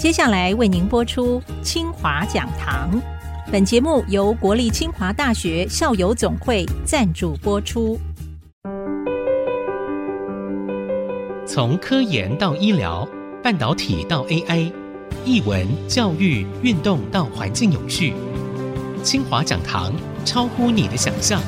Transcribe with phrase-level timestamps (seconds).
[0.00, 2.88] 接下来为您播出清华讲堂。
[3.52, 8.00] 本节目由国立清华大学校友总会赞助播出。
[11.44, 13.06] 从科研到医疗，
[13.42, 14.72] 半导体到 AI，
[15.26, 18.14] 艺文、教育、运动到环境永续，
[19.02, 19.92] 清华讲堂
[20.24, 21.42] 超乎你的想象。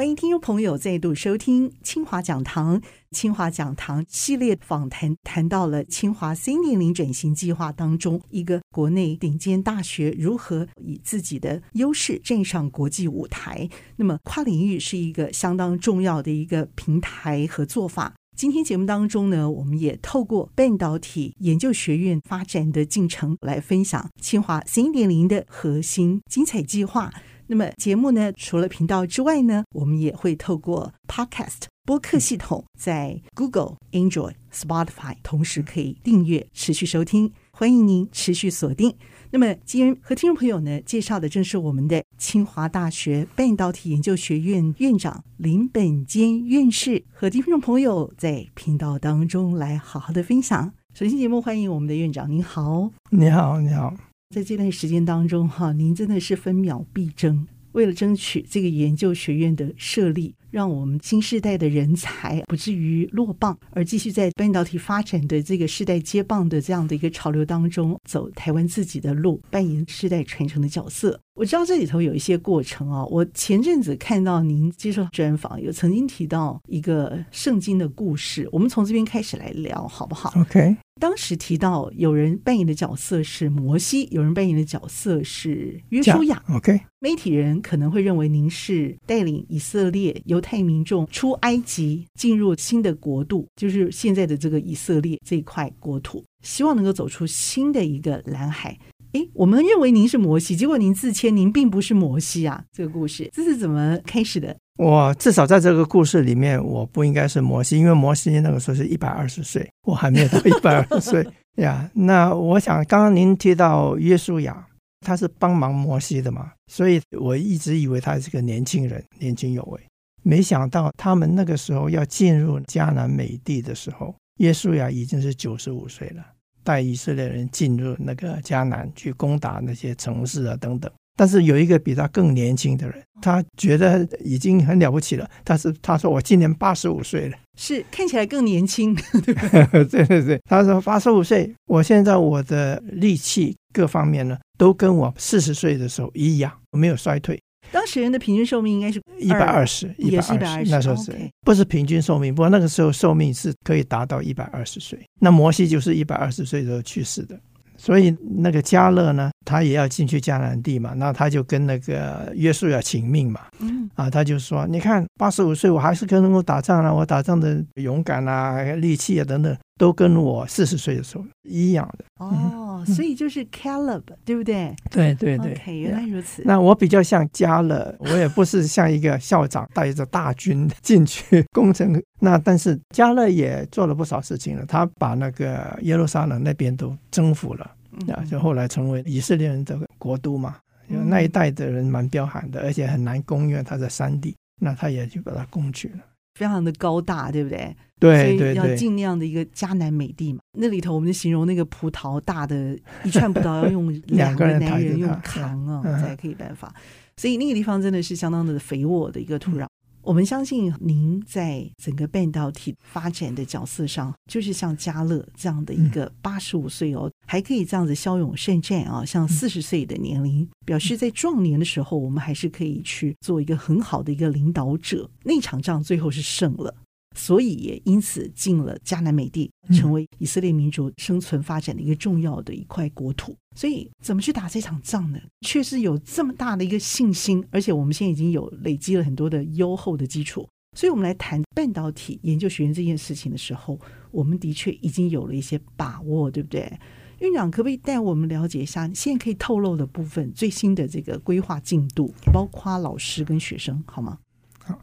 [0.00, 2.80] 欢迎听众朋友再度收听清华讲堂。
[3.10, 13.68] 清华讲堂系列访谈谈到了清华 C 点零转型计划当中，一个国内顶尖大学如何以自己的优势站上国际舞台。
[13.96, 18.14] 那么跨领域是一个相当重要的一个平台和做法。
[18.34, 27.12] 今天节目当中呢，我们也透过半导体研究学院发展的进程来分享清华 C 点零的核心精彩计划。
[27.50, 38.94] 那么节目呢，除了频道之外呢，我们也会透过 Podcast 播客系统，在 Google、Android、Spotify 同时可以订阅持续收听，欢迎您持续锁定。
[39.32, 50.72] 那么今天和听众朋友呢介绍的正是我们的清华大学半导体研究学院院长林本坚院士，和听众朋友在频道当中来好好的分享。
[50.94, 53.92] 首先节目欢迎我们的院长，您好，你好，你好。
[54.32, 60.32] 在这段时间当中，哈，您真的是分秒必争，为了争取这个研究学院的设立。
[60.52, 71.20] 让我们新时代的人才不至于落棒，而继续在半导体发展的这个世代接棒的这样的一个潮流当中走台湾自己的路，扮演世代传承的角色。
[71.34, 80.76] 我知道这里头有一些过程啊，我前阵子看到您接受专访，有曾经提到一个圣经的故事，我们从这边开始来聊好不好？OK。
[81.00, 86.40] 当时提到有人扮演的角色是摩西，有人扮演的角色是约书亚。
[86.50, 86.78] OK。
[87.00, 98.78] 媒体人可能会认为您是带领以色列犹太民众出埃及，进入新的国度，就是现在的这个以色列这块国土，希望能够走出新的一个蓝海。
[99.12, 102.62] 诶，我们认为您是摩西，结果您自谦您并不是摩西啊！
[102.70, 104.56] 这个故事这是怎么开始的？
[104.80, 111.22] 我至少在这个故事里面，我不应该是摩西，因为摩西那个时候是一百二十岁，我还没有到 一百二十岁
[111.56, 111.84] 呀。
[111.84, 114.66] yeah, 那我想，刚刚您提到约书亚，
[115.04, 119.78] 他是帮忙摩西的嘛，所以我一直以为他是个年轻人，年轻有为。
[120.22, 126.24] 没想到他们那个时候要进入迦南美地的时候，约书亚已经是九十五岁了，
[126.64, 130.90] 带以色列人进入那个迦南去攻打那些城市啊等等。
[131.20, 135.30] 但是有一个比他更年轻的人，他觉得已经很了不起了。
[135.44, 138.94] 但是他说：“我今年八十五岁了，是看起来更年轻。
[139.20, 147.38] 对”对对对，他说八十五岁，我现在我的力气各方面呢，都跟我四十岁的时候一样，我没有衰退。
[147.70, 150.70] 当时人的平均寿命应该是一百二十，也是一百二十。
[150.70, 152.34] 那时候是 Okay 不是平均寿命？
[152.34, 154.98] 不过那个时候寿命是可以达到一百二十岁。
[155.20, 157.38] 那摩西就是一百二十岁的时候去世的。
[157.76, 172.04] 所以那个加勒呢，他也要进去迦南地嘛，那他就跟那个约书亚请命嘛，嗯啊，他就说，你看八十五岁我还是跟能够打仗啊，我打仗的勇敢啊、力气啊等等，都跟我四十岁的时候一样的。
[172.24, 174.72] 哦，所以就是 Caleb，对不对？
[174.88, 175.60] 对对对。
[175.80, 176.42] 原来如此。
[176.46, 187.68] 那我比较像加勒，我也不是像一个校长带着大军进去攻城，那但是加勒也做了不少事情了，他把那个耶路撒冷那边都征服了。
[188.12, 190.56] 啊，就后来成为以色列人的国都嘛，
[190.88, 195.98] 因为那一代的人蛮彪悍的，而且很难攻，因为他在山地，那他也就把它攻取了，
[196.38, 197.74] 非常的高大，对不对？
[197.98, 206.74] 对对对，要尽量的一个迦南美地嘛，那里头我们就形容那个葡萄大的一串葡萄要用两个男人用扛啊才可以办法，
[207.18, 209.66] 所以那个地方真的是相当的肥沃的一个土壤。
[210.02, 225.08] 我们相信您在整个半导体发展的角色上，就是像嘉乐这样的一个八十五岁哦，还可以这样子骁勇善战啊，像四十岁的年龄，表示在壮年的时候，我们还是可以去做一个很好的一个领导者。
[225.22, 226.74] 那场仗最后是胜了。
[227.16, 233.36] 所以也因此进了迦南美地，成为以色列民族生存发展的一个重要的一块国土。
[233.56, 235.18] 所以怎么去打这场仗呢？
[235.40, 240.48] 确实有这么大的一个信心，而且我们现在已经有累积了很多的优厚的基础。
[240.76, 243.76] 所以我们来谈半导体研究学院这件事情的时候，
[244.12, 246.72] 我们的确已经有了一些把握，对不对？
[247.18, 254.16] 院长可不可以带我们了解一下现在可以透露的部分最新的这个规划进度，包括老师跟学生，好吗？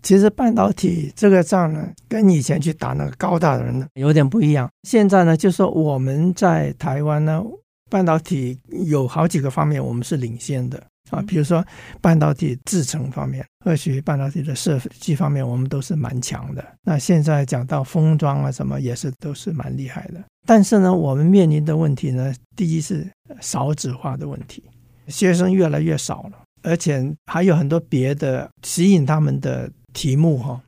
[0.01, 4.69] 其实半导体这个仗呢，跟以前去打那个高大的人呢有点不一样。
[4.84, 7.44] 现在呢，就说我们在台湾呢，
[7.89, 10.81] 半导体有好几个方面我们是领先的。
[11.10, 11.66] 啊，比如说
[12.01, 16.62] 半导体制成方面，或许半导体的设计方面，我们都是蛮强的。
[16.84, 20.22] 那现在讲到封装啊什么，也是都是蛮厉害的。
[20.45, 24.62] 但是呢，我们面临的问题呢，第一是少子化的问题，
[25.07, 30.61] 学生越来越少了，而且还有很多别的吸引他们的题目哈，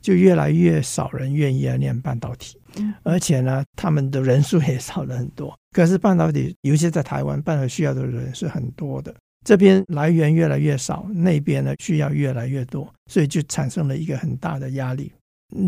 [0.00, 2.58] 就越来越少人愿意来念半导体，
[3.04, 5.56] 而且呢，他们的人数也少了很多。
[5.70, 9.14] 可是半导体，尤其在台湾，半导体需要的人是很多的。
[9.44, 15.12] 这边来源越来越少，那边呢需要越来越多，所以就产生了一个很大的压力。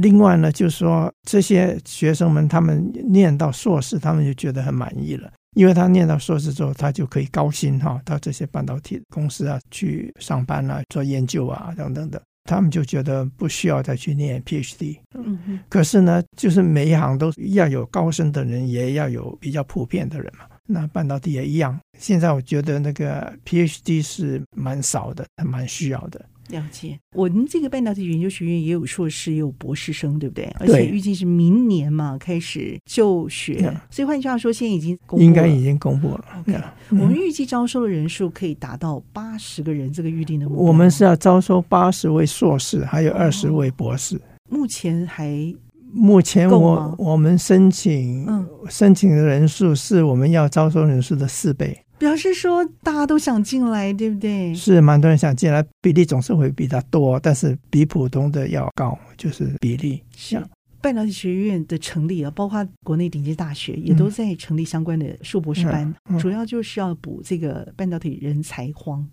[0.02, 14.98] 另外呢，就是说这些学生们他们念到硕士，他们就觉得很满意了，因为他念到硕士之后，他就可以高薪哈，到这些半导体公司啊去上班啊，做研究啊等等的，他们就觉得不需要再去念 PhD。
[15.14, 15.58] 嗯哼。
[15.68, 20.44] 可是呢，就是每一行都要有高深的人，也要有比较普遍的人嘛。
[20.66, 26.24] 那半导体也一样，现在我觉得那个 PhD 是蛮少的，还蛮需要的。
[26.54, 30.44] 了解，我们这个半导体研究学院也有硕士，也有博士生，对不对？
[30.58, 36.24] 而且预计是明年嘛开始就学，对所以换句话说，现在已经应该已经公布了。
[36.40, 36.58] OK，
[36.90, 40.64] 我们预计招收的人数可以达到八十个人，这个预定的目标。
[40.64, 44.20] 我们是要招收八十位硕士，还有二十位博士。
[44.48, 45.54] 目前还。
[45.96, 54.54] 目前我我们申请、嗯、申请的人数是我们要招收人数的四倍，表示说大家都想进来，对不对？
[54.54, 60.02] 是蛮多人想进来，比例总是会比较多，但是比普通的要高，就是比例。
[60.16, 60.42] 是
[60.80, 69.06] 半导体学院的成立啊，包括国内顶级大学也都在成立相关的硕博士班，主要就是要补这个半导体人才荒。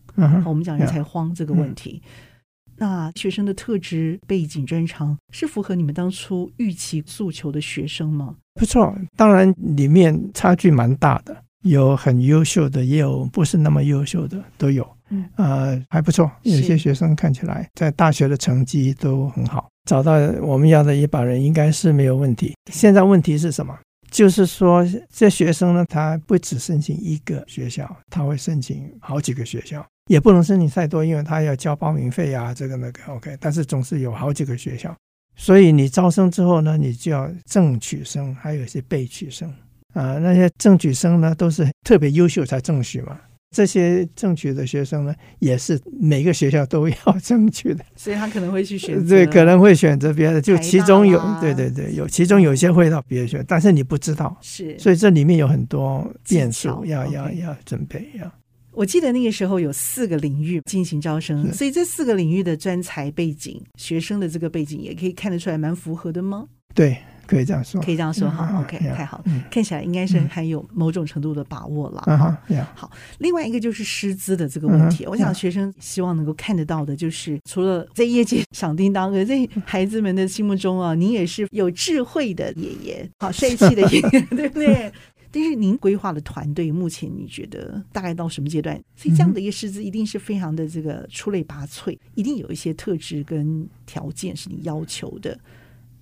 [0.46, 2.02] 我们讲人才荒这个问题。
[2.06, 2.10] 嗯
[2.82, 8.36] 那学生的特质、背景、专长是符合你们当初预期诉求的学生吗？
[8.56, 14.88] 不错，当然里面差距蛮大的，有很优秀的，也有不是那么优秀的，都有。
[15.10, 22.56] 嗯，呃，还不错，有些学生看起来在大学的成绩都很好，找到我们要的一把人应该是没有问题。
[22.72, 23.78] 现在问题是什么？
[24.10, 29.86] 就是说，这学生呢，他不只申请一个学校，他会申请好几个学校。
[30.10, 33.38] 也不能申请太多，因为他要交报名费啊，这个那个 OK。
[33.40, 34.94] 但是总是有好几个学校，
[35.38, 39.54] 所以你招生之后呢，你就要正取生，还有一些被取生
[39.94, 40.18] 啊。
[40.20, 43.20] 那些正取生呢，都是特别优秀才正取嘛。
[43.54, 50.40] 这些正取的学生呢，也是每个学校都要 争取的，所以他可能会去选择，对，可能会选择别的。
[50.42, 58.32] 就其中有，对对对，有其中有些会到别的学校，但是你不知道，是，所以这里面有很多变数，要要要准备要。
[58.72, 66.48] 我记得那个时候有四个领域进行招生，所以这四个领域的专才背景、学生的这个背景也可以看得出来蛮符合的吗？
[66.74, 66.98] 对，
[67.28, 68.50] 可以这样说，可以这样说哈。
[68.52, 72.04] 嗯、OK，嗯、太好了，嗯、看起来应该是还有某种程度的把握了。
[72.08, 84.92] 嗯、好，另外一个就是师资的这个问题，嗯、我想学生希望能够看得到的就是，除了在业界响叮当，而在孩子们的心目中啊，您也是有智慧的爷爷，好 帅气的爷爷， 对不对？
[85.34, 88.76] 但是您规划的团队目前你觉得大概到什么阶段？
[88.98, 95.40] 所以这样的一个师资一定是非常的这个出类拔萃，一定有一些特质跟条件是你要求的，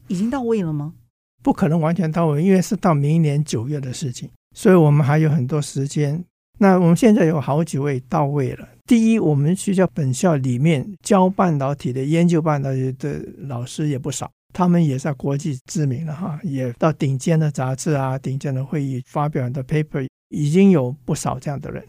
[0.09, 0.93] 已经到位了吗？
[1.41, 6.21] 不可能完全到位，因为是到明年九月的事情，所以我们还有很多时间。
[6.59, 8.67] 那我们现在有好几位到位了。
[8.85, 14.29] 第一，我们学校本校里面教半导体的、研究半导体的老师也不少。
[14.51, 21.81] 他们也在国际知名了哈，也到顶尖的杂志啊、顶尖的会议发表的 paper，已经有不少这样的人。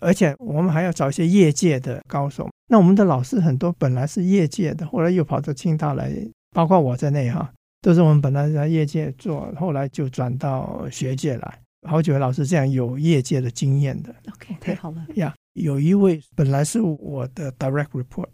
[0.00, 2.48] 而且我们还要找一些业界的高手。
[2.68, 6.10] 那我们的老师很多本来是业界的，后来又跑到清大来，
[6.50, 7.52] 包括我在内哈，
[7.86, 11.58] 都是我们本来在业界做，后来就转到学界来。
[11.88, 14.12] 好几位老师这样有业界的经验的。
[14.34, 15.32] OK，太好了呀。
[15.52, 18.26] 有一位本来是我的 direct report，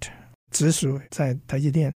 [0.53, 1.93] 直属在台积电。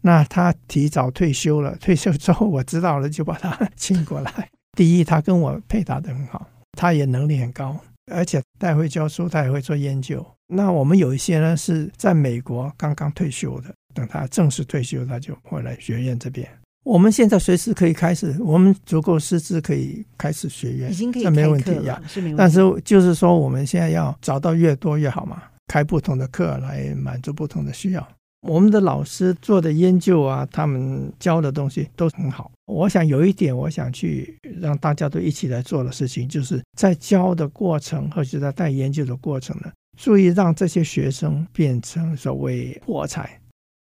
[0.00, 4.48] 那他提早退休了，退休之后我知道了，就把他请过来。
[4.76, 7.76] 第一，他跟我配搭的很好，他也能力很高，
[8.12, 10.24] 而且他也会教书，他也会做研究。
[10.46, 16.48] 那我们有一些呢是在美国刚刚退休的，等他正式退休，他就会来学院这边。
[16.84, 22.38] 我们现在随时可以开始，我们足够师资可以开始学院，已经可以这没问题呀，是没问题。
[22.38, 28.08] 但是就是说，我们现在要找到越多越好嘛，开不同的课来满足不同的需要。
[28.48, 32.50] 我们的老师做的研究啊，他们教的东西都很好。
[32.66, 43.38] 我想有一点，我想去让大家都一起来做的事情，就是在教的过程或者在带研究的过程呢，注意让这些学生变成所谓破才。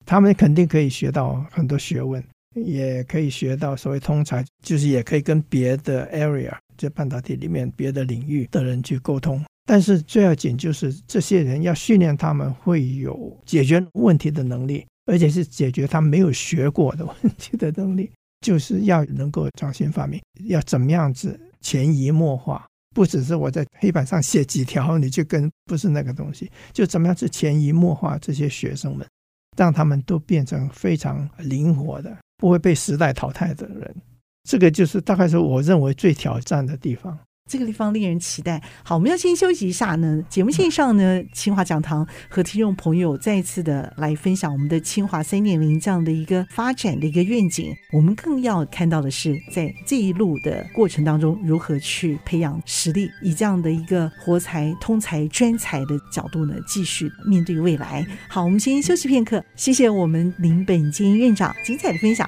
[0.06, 2.24] 他们肯定可以学到很多学问，
[2.55, 9.43] 也可以学到所谓通才，就是也可以跟别的 area，就半导体里面别的领域的人去沟通。
[9.65, 29.07] 但是最要紧就是这些人要训练他们会有解决问题的能力，而且是解决他没有学过的问题的能力，就是要能够创新发明，要怎么样子潜移默化，不只是我在黑板上写几条，你就跟不是那个东西，就怎么样子潜移默化这些学生们，
[29.55, 33.95] 让他们都变成非常灵活的，不会被时代淘汰的人。
[34.43, 37.17] 这个就是大概是我认为最挑战的地方。
[37.50, 38.62] 这个地方令人期待。
[38.84, 40.24] 好，我们要先休息一下呢。
[40.30, 47.72] 节目线上呢，清华讲堂和听众朋友再一次的来分享我们的清华三点零这样的一个发展的一个愿景。
[47.92, 58.06] 我们更要看到的是，在这一路的过程当中，如何去培养实力，以这样的一个活才、通才、专才的角度呢，继续面对未来。
[58.30, 59.44] 好，我们先休息片刻。
[59.56, 62.28] 谢谢我们林本坚院长精彩的分享。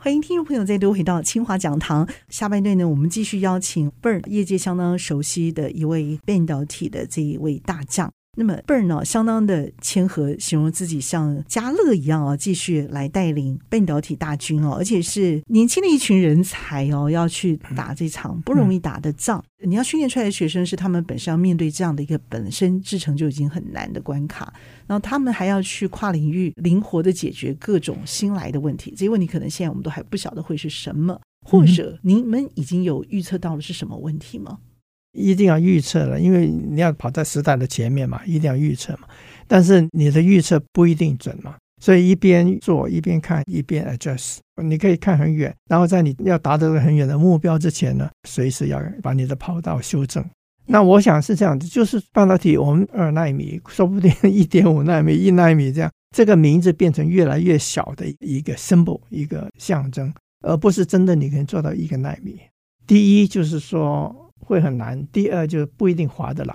[0.00, 2.08] 欢迎听众朋友再度回到清华讲堂。
[2.28, 8.08] 下半段呢，我们继续邀请倍儿业界相当熟悉的一位半导体的这一位大将。
[8.36, 19.42] 那么 Bern 哦，相当的谦和，形容自己像家乐一样哦，继续来带领半导体大军哦，而且是年轻的一群人才哦，要去打这场不容易打的仗。
[19.64, 24.52] 你要训练出来的学生，是他们本身要面对这样的一个本身制成就已经很难的关卡，
[24.86, 28.92] 然后他们还要去跨领域灵活的解决各种新来的问题。
[28.92, 34.58] 这些问题可能现在我们都还不晓得会是什么，或者你们已经有预测到了是什么问题吗？
[35.12, 39.08] 一定要预测了，因为你要跑在时代的前面嘛，一定要预测嘛。
[39.46, 44.38] 但是你的预测不一定准嘛，所以一边做一边看，一边 adjust。
[44.62, 50.24] 你可以看很远，然后在你要达到很远的目标之前呢，随时要把你的跑道修正。
[50.66, 60.12] 那我想是这样子，就是半导体，我们二纳米，说不定 一点五纳米、一纳米这样，这个名字变成越来越小的一个 symbol，一个象征，
[60.42, 62.38] 而不是真的你可以做到一个纳米。
[62.86, 64.27] 第一就是说。
[64.40, 65.06] 会很难。
[65.12, 66.54] 第二，就是不一定划得来，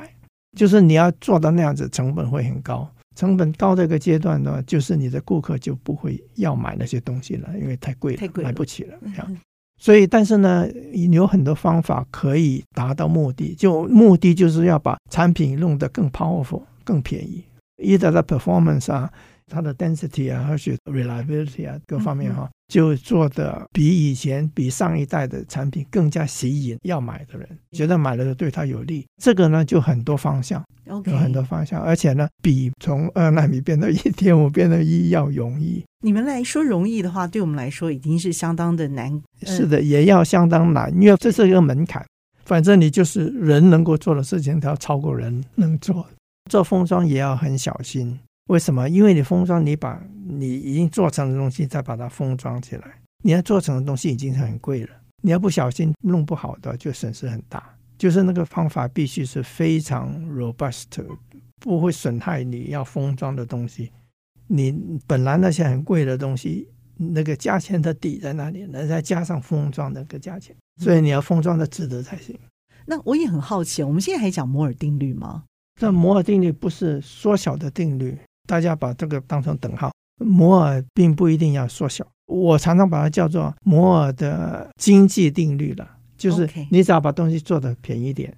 [0.58, 2.90] 就是你要做到那样子，成本会很高。
[3.16, 8.98] 成本高的一个阶段呢，就是你的顾客就不会要买那些东西了，因为太贵了，太贵了，买不起了。
[9.04, 9.38] 这样，
[9.80, 17.44] 所以，但是呢，你有很多方法可以达到目的，就目的就是要把产品弄得更 powerful、更便宜，
[17.78, 19.12] 一直的 performance 啊。
[19.48, 29.06] 它的 density 啊，而且 reliability 啊，各方面哈、啊，就做的比以前、比上一代的产品更加吸引要买的人，觉得买了对他有利。
[29.22, 35.84] 这个呢，就很多方向有很多方向，而且呢，比从二纳米变到一点五变到一要容易。
[36.02, 39.22] 你们来说容易的话，对我们来说已经是相当的难。
[39.44, 42.06] 是的，也要相当难，因为这是一个门槛。
[42.44, 46.06] 反正你就是人能够做的事情，它要超过人能做。
[46.52, 48.20] 做封装也要很小心。
[48.48, 48.90] 为什么？
[48.90, 54.90] 因为你封装，你把你已经做成的东西再把它封装起来，你要做成的东西已经很贵了。
[55.22, 57.64] 你要不小心弄不好的，就损失很大。
[57.98, 60.88] 就是那个方法必须是非常 robust，
[61.62, 63.92] 不会损害你要封装的东西。
[64.48, 68.68] 你本来那些很贵的东西，那个价钱的底在那里？
[68.70, 72.38] 那再加上封装那个价钱，所以你要封装的值得才行。
[72.86, 75.46] 那我也很好奇，我们现在还讲摩尔定律吗？
[75.80, 78.18] 这摩尔定律不是缩小的定律。
[78.48, 82.06] 大家把这个当成等号，摩尔并不一定要缩小。
[82.26, 88.36] 我常常把它叫做摩尔的经济定律了，就是你只要把东西做的便宜一点，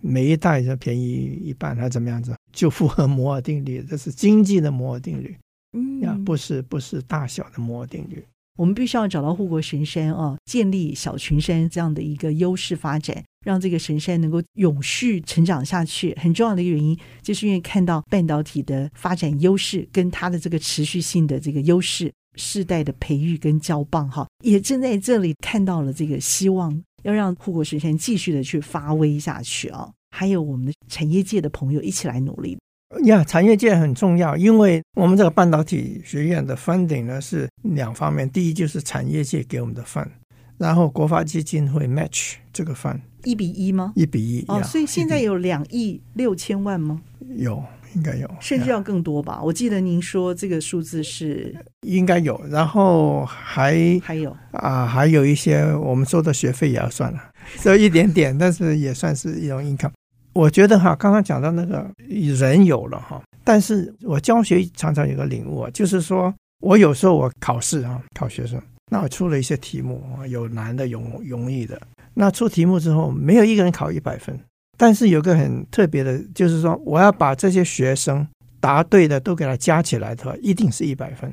[0.00, 3.82] 每一代就便宜一半，还是怎么样子，就符合摩尔定律。
[3.82, 5.36] 这是经济的摩尔定律，
[5.72, 8.24] 嗯，啊，不是不是大小的摩尔定律。
[8.56, 16.14] 我们必须要找到护国神山啊，建立小群山这样的一个优势发展，让这个神山能够永续成长下去。
[16.20, 29.88] 很重要的一个原因，就是因为看到半导体的发展优势跟它的这个持续性的这个优势，世代的培育跟交棒哈，也正在这里看到了这个希望，要让护国神山继续的去发威下去啊。
[30.14, 32.58] 还有我们的产业界的朋友一起来努力。
[33.04, 40.08] 呀，产业界很重要，因为我们这个半导体学院的 funding 呢是两方面，第一就是产业界给我们的 fund，
[40.56, 43.92] 然后国发基金会 match 这个 fund，一比一吗？
[43.94, 46.98] 一比一哦，所以现在有两亿六千万吗？
[47.36, 47.62] 有，
[47.94, 49.38] 应该有，甚至要更多吧？
[49.42, 57.20] 我记得您说这个数字是应该有，然后还还有啊，还有一些我们收的学费也要算了，
[57.60, 59.92] 收一点点，但是也算是一种 income。
[60.32, 68.58] 我觉得哈，刚刚讲到那个人有了哈，但是我教学常常有个领悟，就是说我有时候我考试啊，考学生，
[68.90, 71.78] 那我出了一些题目啊，有难的，有容易的。
[72.18, 74.38] 那出题目之后，没有一个人考一百分，
[74.76, 78.26] 但是有个很特别的，就是说我要把这些学生
[78.60, 81.32] 答对的都给他加起来的话，一定是一百分，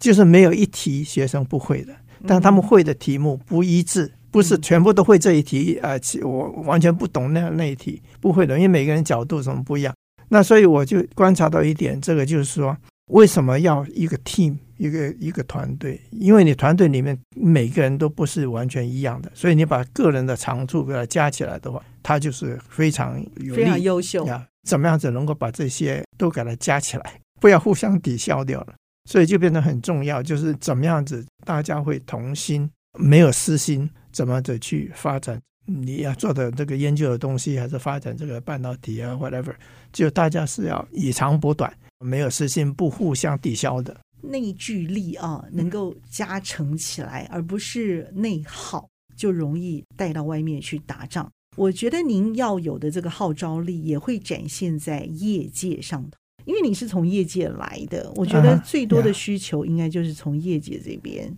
[0.00, 1.94] 就是没有一题学生不会的，
[2.26, 4.12] 但他们会的题目不一致。
[4.30, 5.92] 不是全部都会这一题啊，
[6.24, 9.94] 我完全不懂那那一题，不会的，因为每个人角度什么不一样。
[10.28, 12.76] 那所以我就观察到一点，这个就是说，
[13.06, 16.00] 为什么要一个 team，一个一个团队？
[16.10, 24.46] 因为你团队里面每个人都不是完全一样的，所以你把个人的长处给它加起来的话，它就是非常有非常优秀呀。
[24.66, 28.74] 怎么样子能够把这些都给它加起来，不要互相抵消掉了？
[29.10, 39.52] 所以就变得很重要，就是怎么样子大家会同心，没有私心，怎么着去发展你要做的这个研究的东西，还是发展这个半导体啊，whatever，
[39.92, 41.70] 就大家是要以长补短，
[42.04, 51.30] 没有私心，不互相抵消的内聚力啊，能够加成起来，而不是内耗，就容易带到外面去打仗。
[51.56, 56.18] 我觉得您要有的这个号召力，也会展现在业界上头。
[56.44, 61.26] 因为你是从业界来的，我觉得最多的需求应该就是从业界这边。
[61.26, 61.36] Uh, yeah.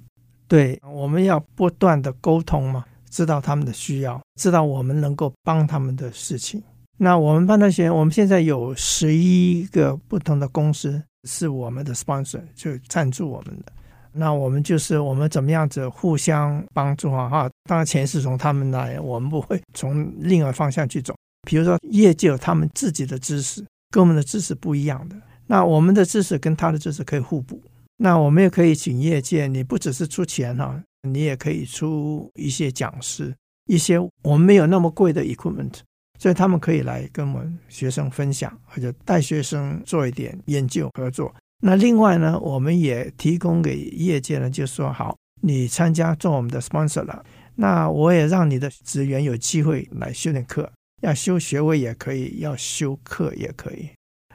[0.49, 6.63] 对，我们要不断的沟通嘛，知道他们的需要，知道我们能够帮他们的事情。
[6.97, 13.73] 那我们半导体，我们现在有十一个不同的公司是我们的 sponsor，就赞助我们的。
[14.12, 17.29] 那我们就是我们怎么样子互相帮助啊？
[17.29, 21.15] 哈，当然钱是从他们来，我们不会从另外方向去走。
[21.47, 23.65] 比如说，业界有他们自己的知识。
[23.88, 27.62] 跟我们的知识不一样的，那我们的知识跟他的知识可以互补。
[27.97, 33.33] 那我们也可以请业界，你不只是出钱哈，你也可以出一些讲师，
[33.67, 35.73] 一些我们没有那么贵的 equipment，
[36.19, 41.35] 所以他们可以来跟我们学生分享，或者带学生做一点研究合作。
[41.63, 50.71] 那另外呢，我们也提供给业界呢，就说好，你参加做我们的 sponsor 了，那我也让你的职员有机会来修点课。
[51.03, 53.91] 要修学位也可以，要修课也可以。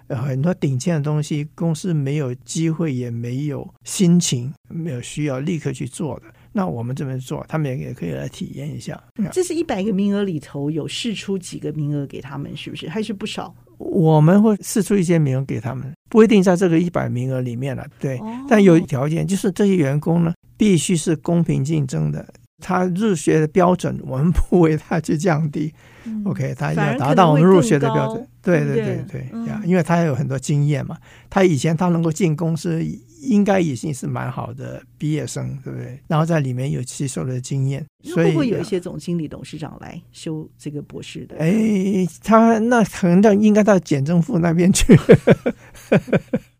[0.10, 6.26] 很多顶尖的东西，公司没有机会，也没有心情，没有需要立刻去做的。
[6.51, 9.01] 那我们这边做，他们也也可以来体验一下。
[9.31, 12.89] 这是一百个名额里头有试出几个名额给他们，是不是？
[12.89, 13.53] 还是不少？
[13.77, 17.86] 我们会试出一些名额给他们，不一定在这个一百名额里面了。
[18.00, 22.25] 对，哦、但有条件，就是这些员工呢，必须是公平竞争的。
[22.63, 25.74] 他入学的标准，我们不为他去降低。
[26.03, 28.28] 嗯、OK，他要达到我们入学的标准。
[28.41, 30.97] 对对对对呀，嗯、因为他有很多经验嘛。
[31.30, 32.84] 他以前他能够进公司，
[33.21, 35.99] 应该已经是蛮好的毕业生，对不对？
[36.08, 41.38] 然后在里面有吸收的经验，所以会不会有一些总经理、董事长来修这个博士的？
[41.38, 44.97] 哎，他那可能到应该到简政府那边去。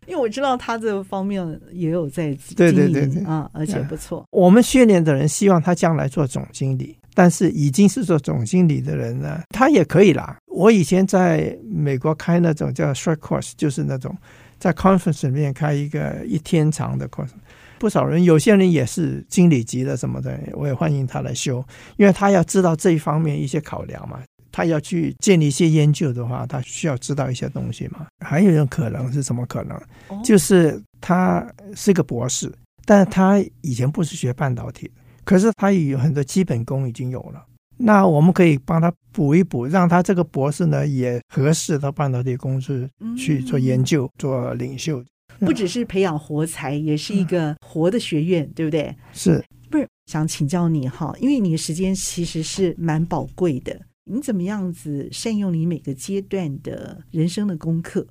[0.06, 4.24] 因为我知道他这方面也有在经营，对对对对啊，而且不错。
[4.30, 10.36] 我们训练的人希望他将来做总经理，但是已经是做总经理的人呢，他也可以啦。
[10.52, 14.16] 我以前在美国开那种叫 short course，就是那种
[14.58, 17.30] 在 conference 里面开一个一天长的 course，
[17.78, 21.64] 不少人，有些人也是经理级的什么的，我也欢迎他来修，
[21.96, 24.20] 因为他要知道这一方面一些考量嘛。
[24.54, 28.06] 他要去建立一些研究的话，他需要知道一些东西嘛。
[28.22, 30.22] 还有一种可能是什么可能？
[30.22, 31.42] 就是他
[31.74, 32.52] 是个博士，
[32.84, 37.42] 但是他以前不是学半导体的，可是他有很多基本功已经有了。
[37.82, 45.04] 那我们可以帮他补一补，让他这个博士呢也合适到半导体公司去做研究、做领袖。
[45.40, 48.94] 不只是培养活才，也是一个活的学院，对不对？
[49.12, 51.12] 是，不是想请教你哈？
[51.18, 53.76] 因为你的时间其实是蛮宝贵的。
[54.04, 58.06] 你怎么样子善用你每个阶段的人生的功课？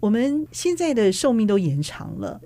[0.00, 2.38] 我们现在的寿命都延长了，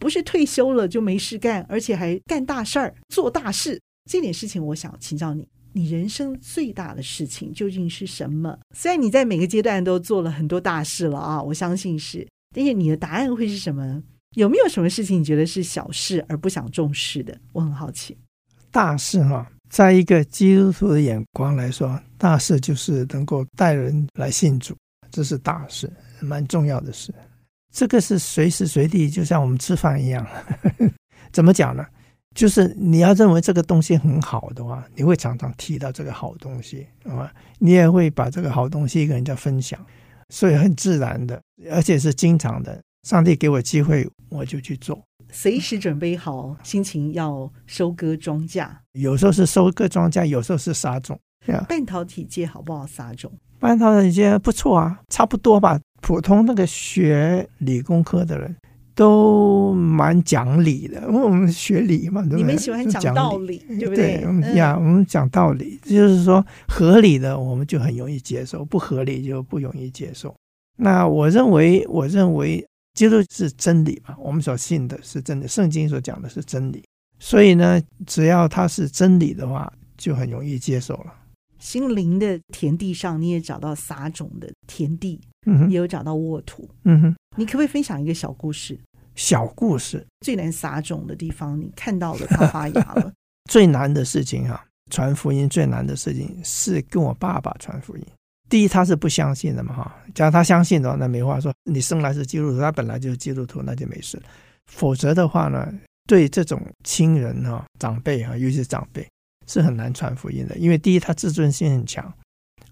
[0.00, 3.80] 不是退休了就没事干，而且还干大事儿、做大事。
[4.10, 8.56] 这点事情，我想请教你，你人生最大的事情究竟是什么？
[8.72, 14.00] 虽然你在每个阶段都做了很多大事了啊，我相信是，但是你的答案会是什么？
[14.36, 17.36] 有没有什么事情你觉得是小事而不想重视的？
[17.52, 18.16] 我很好奇。
[18.70, 19.50] 大事哈。
[19.68, 24.76] 在一个基督徒的眼光来说，大事就是能够带人来信主，
[25.10, 27.12] 这是大事，蛮重要的事。
[27.72, 30.24] 这个是随时随地，就像我们吃饭一样。
[31.32, 31.84] 怎么讲呢？
[32.34, 39.78] 就是你要认为这个东西很好的话，你会常常提到这个好东西啊，你也会把这个好东西跟人家分享，
[40.30, 42.80] 所以很自然的，而且是经常的。
[43.04, 44.98] 上帝给我机会，我就去做。
[45.30, 51.18] 随时准备好心情要收割庄稼，有时候是收割庄稼，有时候是撒种。
[51.68, 53.30] 半导体界好不好撒种？
[53.60, 55.78] 半导体界不错啊，差不多吧。
[56.00, 58.56] 普通那个学理工科的人
[58.94, 62.38] 都蛮讲理的，因为我们学理嘛，对不对？
[62.38, 64.24] 你们喜欢讲道理，对不对？
[64.42, 70.34] 对呀，我们讲道理，就是说合理的我们就很容易接受，不合理就不容易接受。
[70.76, 72.64] 那我认为，我认为。
[72.94, 74.14] 基督是真理嘛？
[74.20, 76.80] 我们所信的是真理，圣经所讲的是真理。
[77.18, 81.12] 所以呢，只要它是真理的话，就很容易接受了。
[81.58, 86.68] 心灵的田地上，你也找到撒种的田地，嗯哼，也有找到沃土。
[86.84, 88.78] 嗯哼，你可不可以分享一个小故事？
[89.14, 93.12] 小故事，最难撒种的地方，你看到了它发芽了。
[93.50, 98.04] 最难的事情哈、啊，传福音最难的事情是跟我爸爸传福音。
[98.48, 101.52] 第一，他是不相信的嘛哈，假如他相信的话，那没话说。
[101.64, 104.20] 你生来是基督徒，他本来就是基督徒，那就没事。
[104.70, 105.72] 否则的话呢，
[106.06, 109.06] 对这种亲人哈、长辈哈，尤其是长辈，
[109.46, 110.56] 是很难传福音的。
[110.56, 112.12] 因为第一，他自尊心很强。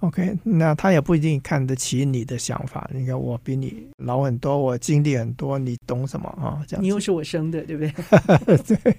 [0.03, 2.91] OK，那他也不一定看得起你的想法。
[2.93, 6.61] 你看，我比你老很多，我经历很多，你懂什么啊？
[6.67, 8.57] 这样，你又是我生的，对不对？
[8.83, 8.97] 对，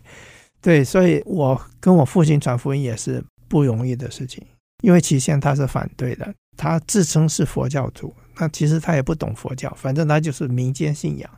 [0.61, 4.41] 对，所以我跟我父亲传福音也是不容易的事情。
[4.81, 11.29] 因为起先他是反对的，他自称是佛教徒，那其实他也不懂佛教，反正他就是民间信仰，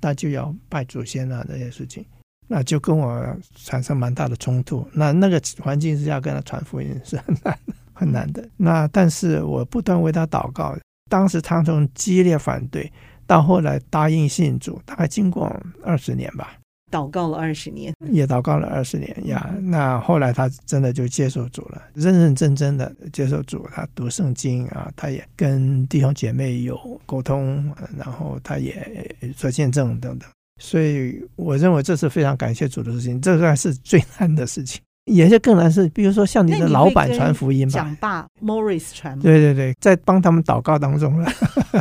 [0.00, 2.04] 那就要拜祖先啊这些事情，
[2.48, 4.84] 那就跟我产生蛮大的冲突。
[4.92, 7.74] 那那个环境之下跟他传福音是很难的。
[8.02, 8.46] 很难的。
[8.56, 10.76] 那但是我不断为他祷告。
[11.08, 12.90] 当时他从激烈反对，
[13.26, 16.54] 到后来答应信主，大概经过二十年吧。
[16.90, 19.54] 祷告了二十年，也祷告了二十年呀。
[19.62, 23.66] 那后来他真的就接受主了，认认真真的接受主。
[23.72, 30.28] 他读圣经啊，他也跟弟兄姐妹有沟通，然后他也做见证等等。
[30.60, 34.80] 所以我认为这是非常感谢主的事情，这个是最难的事情。
[35.06, 41.32] 也是更难是，比如说像你的老板传福音吧，讲爸 Morris 传，对对对，在帮他们祷告当中了。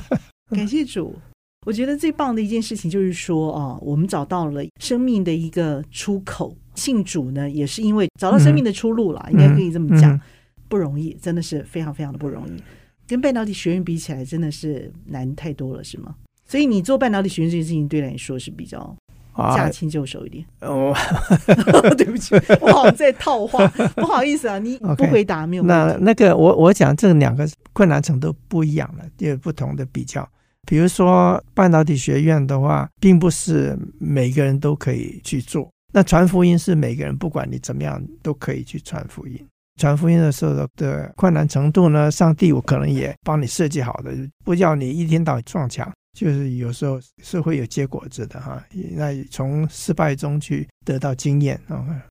[0.49, 1.15] 感谢主，
[1.65, 6.55] 我觉得最棒的一件事情就是说啊，我们找到了生命的一个出口。
[6.73, 10.21] 信主呢，也是因为找到生命的出路了，嗯、应该可以这么讲，嗯、
[10.69, 12.63] 不容易，真的是非常非常的不容易。
[13.05, 16.15] 跟半导体学院比起来，真的是难太多了，是吗？
[16.47, 18.95] 所以你做半导体学院这件事情，对来说是比较。
[19.37, 20.93] 驾轻就熟一点哦，
[21.97, 25.63] 对不起，我好像在套话， 不好意思啊，你不回答没有？
[25.63, 30.27] 那那个我我讲这两个困难程度不一样了，有不同的比较。
[30.67, 35.67] 比如说半导体学院的话，并不是每个人都可以去做。
[35.91, 39.47] 那传福音是每个人，不管你怎么样都可以去传福音。
[39.79, 44.11] 传福音的时候的困难程度呢，上帝我可能也帮你设计好的，
[44.45, 45.91] 不要你一天到晚撞墙。
[46.17, 52.03] 就是有时候是会有结果子的哈，那从失败中去得到经验啊。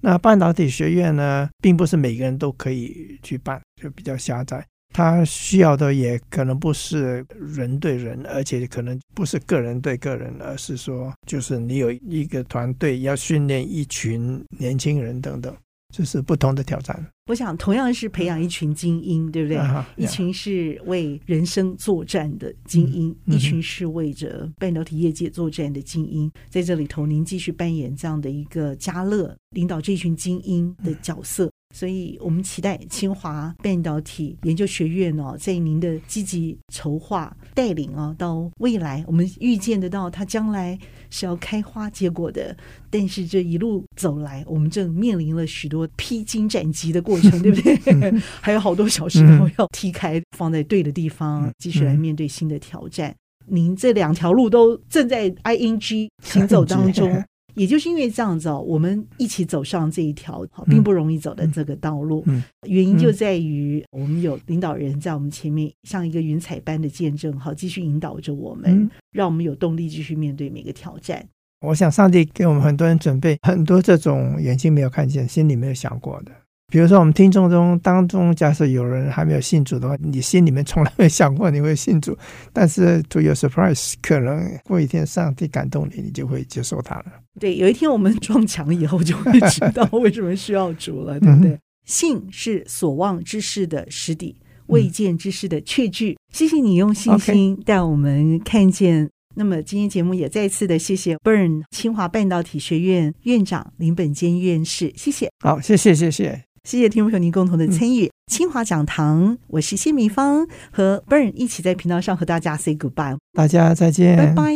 [0.00, 4.64] 那半导体学院呢，并不是每个人都可以去办，就比较狭窄。
[4.92, 15.52] 他需要的也可能不是人对人，而且可能不是个人对个人，而是说，就是你有一个团队要训练一群年轻人等等。
[15.96, 17.06] 这是不同的挑战。
[17.26, 19.56] 我想，同样是培养一群精英，对不对？
[19.56, 26.28] 啊、一群是为人生作战的精英，一群是为着半导体业界作战的精英。
[26.50, 31.48] 在这里头，您继续扮演这样的一个家乐，领导这群精英的角色。
[31.74, 40.78] 嗯所以我们期待清华半导体研究学院哦，在您的积极筹划带领啊，到未来我们预见得到它将来
[41.10, 42.56] 是要开花结果的。
[42.88, 48.12] 但是这一路走来，我们正面临了许多披荆斩棘的过程， 对不对？
[48.40, 53.12] 还有好多小石头要踢开，放在对的地方，继续来面对新的挑战。
[53.46, 57.22] 您这两条路都正在 ING 行走当中。
[57.54, 62.22] 也就是因为这样子哦，我们一起走上这一条好并不容易走的这个道路。
[62.26, 71.26] 嗯，原因就在于我们有领导人在我们前面，像一个云彩般的见证，好继续引导着我们，让我们有动力继续面对每个挑战。
[71.60, 76.32] 我想上帝给我们很多人准备很多这种眼睛没有看见、心里没有想过的。
[76.74, 82.18] 比如说，我们听众中当中，假设有人还没有信主的话，你心里面从来没想过你会信主，
[82.52, 87.04] 但是 to your surprise，可能过一天上帝感动你，你就会接受他了。
[87.38, 91.52] 对，有一天我们撞墙以后，就会知道为什么需要主了，对不对？
[91.52, 96.18] 嗯、信是所望之事的实底，未见之事的确据。
[96.32, 99.08] 谢谢你用信心带我们看见。
[99.36, 105.30] 那么今天节目也再次的谢谢 Burn 清华半导体学院院长林本坚院士，谢谢。
[105.38, 106.42] 好，谢谢，谢谢。
[106.64, 114.54] 谢谢听众朋友您共同的参与，清华讲堂，我是谢明芳，和 Burn 一起在频道上和大家 say goodbye，大家再见，拜拜。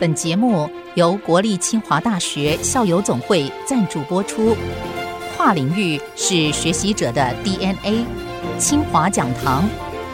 [0.00, 4.56] 本节目由国立清华大学校友总会赞助播出，
[5.36, 8.04] 跨领域是学习者的 DNA，
[8.58, 9.64] 清华讲堂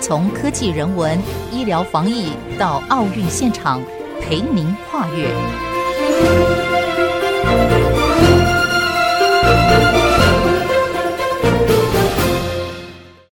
[0.02, 1.18] 从科技人文、
[1.50, 3.82] 医疗防疫到奥运现场，
[4.20, 5.69] 陪您跨越。
[6.00, 6.49] Thank you.